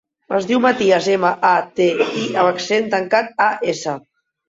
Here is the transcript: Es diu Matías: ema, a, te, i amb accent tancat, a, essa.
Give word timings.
Es 0.37 0.45
diu 0.51 0.61
Matías: 0.63 1.09
ema, 1.17 1.35
a, 1.51 1.53
te, 1.81 1.89
i 2.23 2.25
amb 2.25 2.43
accent 2.55 2.91
tancat, 2.97 3.33
a, 3.51 3.53
essa. 3.79 4.01